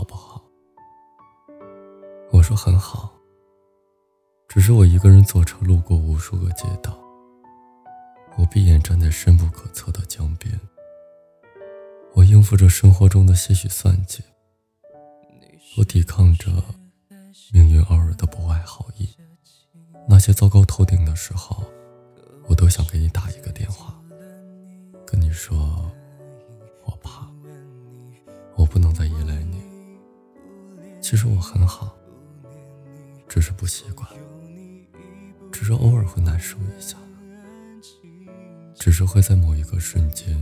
[0.00, 0.04] 好？
[0.04, 0.42] 不好
[2.32, 3.12] 我说很好。
[4.48, 6.98] 只是我一个人坐车路过无数个街道。
[8.36, 10.58] 我闭眼站在深不可测的江边。
[12.14, 14.22] 我应付着生活中的些许算计。
[15.76, 16.50] 我抵抗着
[17.52, 19.08] 命运偶尔的不怀好意。
[20.08, 21.49] 那些糟糕透顶的时候
[31.10, 31.92] 其实我很好。
[33.28, 34.08] 只是不习惯，
[35.50, 36.96] 只是偶尔会难受一下，
[38.76, 40.38] 只是会在某一个瞬间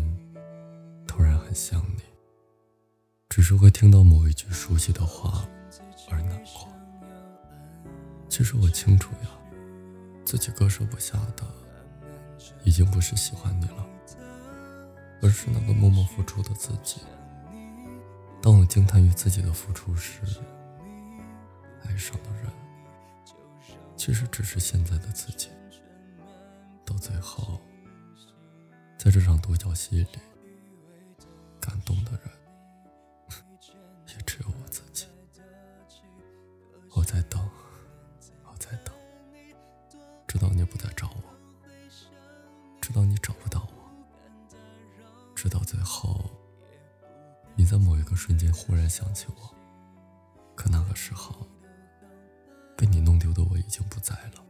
[1.07, 2.03] 突然很想你，
[3.31, 5.49] 只是会听到某一句熟悉的话
[6.11, 6.69] 而难过。
[8.29, 9.31] 其实我清楚呀，
[10.23, 11.47] 自己割舍不下的
[12.63, 13.87] 已经不是喜欢你了，
[15.23, 17.01] 而是那个默默付出的自己。
[18.43, 20.21] 当我惊叹于自己的付出时，
[21.99, 22.51] 上的人。
[23.97, 25.51] 其实只是现在的自己，
[26.87, 27.61] 到最后，
[28.97, 30.19] 在这场独角戏里，
[31.61, 32.23] 感动的人
[34.07, 35.07] 也只有我自己。
[36.95, 37.51] 我在等，
[38.45, 38.95] 我在等，
[40.29, 41.23] 直到你不再找我，
[42.81, 44.55] 直到你找不到我，
[45.35, 46.31] 直到最后，
[47.57, 49.55] 你在某一个瞬间忽然想起我，
[50.55, 51.47] 可那个时候。
[52.79, 54.45] 被你弄丢的我已经不在了，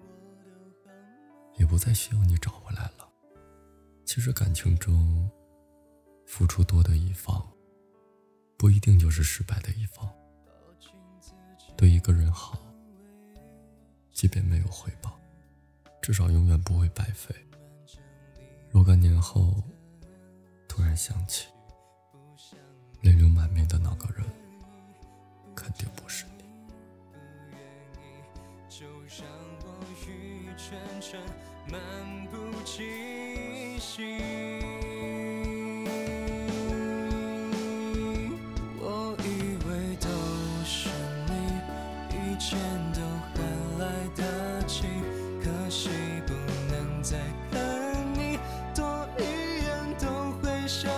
[1.57, 3.09] 也不再需要你找回来了。
[4.05, 5.31] 其实感情中，
[6.27, 7.43] 付出多的一方，
[8.59, 10.07] 不一定就是失败的一方。
[11.75, 12.59] 对一个人好，
[14.13, 15.19] 即便没有回报，
[16.03, 17.35] 至少永远不会白费。
[18.71, 19.55] 若干年后，
[20.69, 21.47] 突然想起，
[23.01, 24.23] 泪流满面的那个人，
[25.57, 26.38] 肯定不是你。
[28.79, 29.27] 就让
[29.65, 29.67] 我
[30.07, 31.19] 雨沉沉
[31.67, 31.81] 漫
[32.31, 34.21] 不经心，
[38.79, 40.07] 我以为都
[40.65, 40.89] 是
[41.27, 41.33] 你，
[42.15, 42.57] 一切
[42.95, 43.01] 都
[43.35, 43.43] 还
[43.81, 43.83] 来
[44.15, 44.87] 得及，
[45.43, 45.91] 可惜
[46.25, 46.33] 不
[46.71, 47.19] 能再
[47.51, 47.59] 看
[48.15, 48.39] 你，
[48.77, 49.21] 多一
[49.65, 49.69] 眼
[49.99, 50.07] 都
[50.41, 50.89] 会想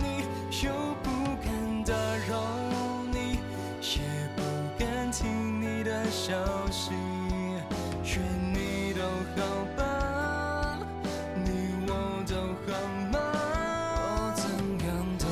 [0.00, 0.24] 你，
[0.66, 0.72] 又
[1.04, 1.06] 不
[1.44, 1.94] 敢打
[2.28, 2.42] 扰
[3.12, 3.38] 你，
[3.80, 4.02] 也
[4.34, 4.42] 不
[4.76, 6.34] 敢听你的消
[6.72, 6.90] 息。
[8.02, 8.18] 愿
[8.54, 9.02] 你都
[9.36, 10.78] 好吧
[11.44, 12.34] 你我都
[12.66, 12.72] 好
[13.12, 13.18] 吗
[13.94, 14.44] 我怎
[14.86, 15.26] 样都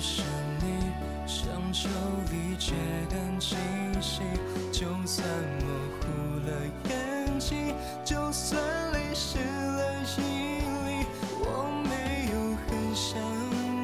[0.00, 0.22] 是
[0.60, 0.92] 你
[1.26, 1.88] 想抽
[2.30, 2.72] 离却
[3.10, 3.58] 更清
[4.00, 4.22] 晰
[4.70, 5.26] 就算
[5.60, 5.66] 模
[6.00, 6.52] 糊了
[6.88, 11.06] 眼睛就算泪湿了衣领
[11.40, 13.18] 我没有很想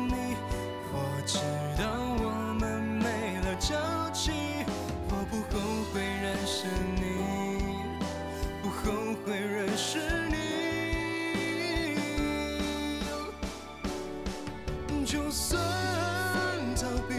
[0.08, 0.36] 你
[0.92, 0.94] 我
[1.26, 1.38] 知
[1.76, 1.82] 道
[2.22, 3.74] 我们没了交
[4.10, 4.30] 集
[5.08, 5.58] 我不后
[5.92, 6.09] 悔。
[15.10, 15.60] 就算
[16.76, 17.16] 逃避，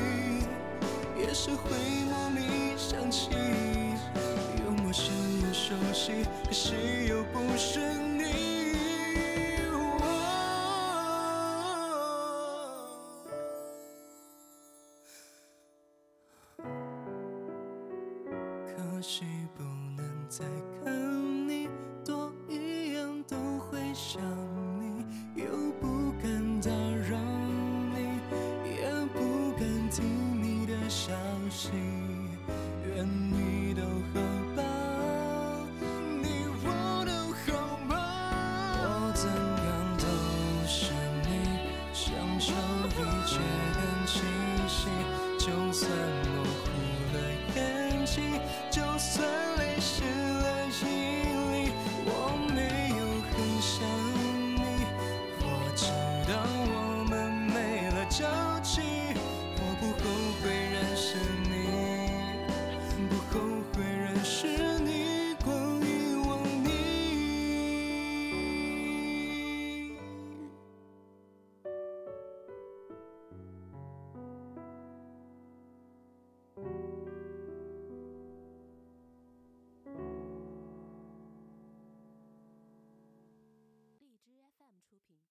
[1.20, 1.72] 也是会
[2.10, 3.30] 莫名想起。
[4.64, 8.32] 又陌生又熟悉，可惜又不是你。
[18.78, 19.26] 可惜
[19.58, 19.64] 不
[19.98, 20.46] 能再
[20.86, 21.11] 看
[31.62, 31.70] 情
[32.88, 34.20] 愿你都好
[34.56, 34.64] 吧，
[36.20, 36.26] 你
[36.64, 36.66] 我
[37.06, 37.46] 都好
[37.88, 37.94] 吧，
[38.82, 40.04] 我怎样都
[40.66, 40.90] 是
[41.22, 41.30] 你，
[41.94, 43.38] 享受一切
[43.78, 44.18] 更清
[44.68, 44.90] 晰，
[45.38, 45.88] 就算
[46.26, 46.66] 模糊
[47.14, 47.16] 了
[47.56, 47.60] 眼
[48.08, 48.18] 睛，
[48.72, 49.24] 就算
[49.60, 50.82] 泪湿了衣
[51.52, 51.72] 领，
[52.08, 52.10] 我
[52.56, 52.58] 没
[52.98, 53.72] 有很想
[54.58, 54.60] 你，
[55.44, 55.86] 我知
[56.28, 56.34] 道
[56.74, 57.14] 我们
[57.54, 57.56] 没
[57.92, 58.51] 了交。